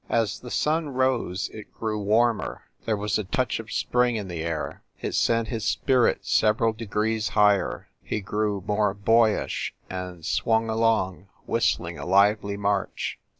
As 0.09 0.39
the 0.39 0.49
sun 0.49 0.89
rose, 0.89 1.47
it 1.53 1.71
grew 1.71 2.01
warmer; 2.01 2.63
there 2.85 2.97
was 2.97 3.19
a 3.19 3.23
touch 3.23 3.59
of 3.59 3.71
spring 3.71 4.15
in 4.15 4.29
the 4.29 4.41
air. 4.41 4.81
It 4.99 5.13
sent 5.13 5.49
his 5.49 5.63
spirits 5.63 6.33
several 6.33 6.73
degrees 6.73 7.29
higher. 7.37 7.87
He 8.01 8.19
grew 8.19 8.63
more 8.65 8.95
boyish, 8.95 9.75
and 9.91 10.25
swung 10.25 10.71
along, 10.71 11.27
whistling 11.45 11.99
a 11.99 12.07
lively 12.07 12.57
march. 12.57 13.19